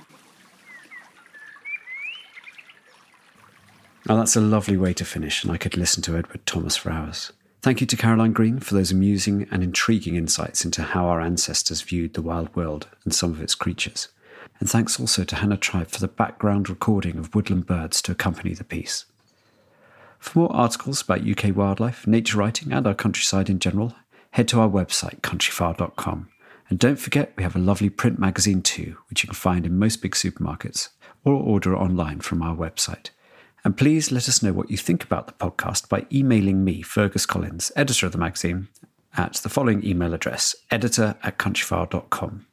Now 4.07 4.17
that's 4.17 4.35
a 4.35 4.41
lovely 4.41 4.77
way 4.77 4.93
to 4.93 5.05
finish, 5.05 5.43
and 5.43 5.51
I 5.51 5.57
could 5.57 5.77
listen 5.77 6.03
to 6.03 6.17
Edward 6.17 6.45
Thomas 6.45 6.77
for 6.77 6.91
hours. 6.91 7.31
Thank 7.61 7.81
you 7.81 7.87
to 7.87 7.97
Caroline 7.97 8.33
Green 8.33 8.59
for 8.59 8.73
those 8.73 8.91
amusing 8.91 9.47
and 9.49 9.63
intriguing 9.63 10.15
insights 10.15 10.65
into 10.65 10.83
how 10.83 11.07
our 11.07 11.21
ancestors 11.21 11.81
viewed 11.81 12.13
the 12.13 12.21
wild 12.21 12.53
world 12.55 12.87
and 13.03 13.13
some 13.13 13.31
of 13.31 13.41
its 13.41 13.55
creatures 13.55 14.09
and 14.63 14.69
thanks 14.69 14.97
also 14.97 15.25
to 15.25 15.35
Hannah 15.35 15.57
Tribe 15.57 15.89
for 15.89 15.99
the 15.99 16.07
background 16.07 16.69
recording 16.69 17.17
of 17.17 17.35
woodland 17.35 17.65
birds 17.65 18.01
to 18.03 18.13
accompany 18.13 18.53
the 18.53 18.63
piece. 18.63 19.03
For 20.19 20.39
more 20.39 20.55
articles 20.55 21.01
about 21.01 21.27
UK 21.27 21.53
wildlife, 21.53 22.07
nature 22.07 22.37
writing, 22.37 22.71
and 22.71 22.87
our 22.87 22.93
countryside 22.93 23.49
in 23.49 23.59
general, 23.59 23.93
head 24.31 24.47
to 24.47 24.61
our 24.61 24.69
website, 24.69 25.19
countryfile.com. 25.19 26.29
And 26.69 26.79
don't 26.79 26.99
forget, 26.99 27.33
we 27.35 27.43
have 27.43 27.55
a 27.55 27.59
lovely 27.59 27.89
print 27.89 28.19
magazine 28.19 28.61
too, 28.61 28.97
which 29.09 29.23
you 29.23 29.27
can 29.27 29.35
find 29.35 29.65
in 29.65 29.77
most 29.77 30.01
big 30.01 30.13
supermarkets 30.13 30.89
or 31.23 31.33
order 31.33 31.75
online 31.75 32.19
from 32.19 32.41
our 32.41 32.55
website. 32.55 33.09
And 33.63 33.77
please 33.77 34.11
let 34.11 34.27
us 34.27 34.43
know 34.43 34.53
what 34.53 34.69
you 34.69 34.77
think 34.77 35.03
about 35.03 35.27
the 35.27 35.33
podcast 35.33 35.87
by 35.87 36.05
emailing 36.11 36.63
me, 36.63 36.81
Fergus 36.81 37.25
Collins, 37.25 37.71
editor 37.75 38.05
of 38.05 38.11
the 38.11 38.17
magazine, 38.17 38.67
at 39.15 39.33
the 39.35 39.49
following 39.49 39.85
email 39.85 40.13
address 40.13 40.55
editor 40.71 41.15
at 41.23 41.37
countryfile.com. 41.37 42.45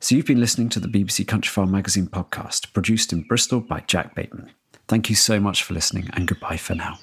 So 0.00 0.14
you've 0.14 0.26
been 0.26 0.40
listening 0.40 0.68
to 0.70 0.80
the 0.80 0.88
BBC 0.88 1.24
Countryfile 1.24 1.68
magazine 1.68 2.06
podcast, 2.06 2.72
produced 2.74 3.12
in 3.12 3.22
Bristol 3.22 3.60
by 3.60 3.80
Jack 3.80 4.14
Bateman. 4.14 4.50
Thank 4.86 5.08
you 5.08 5.16
so 5.16 5.40
much 5.40 5.62
for 5.62 5.72
listening, 5.72 6.10
and 6.12 6.28
goodbye 6.28 6.58
for 6.58 6.74
now. 6.74 6.98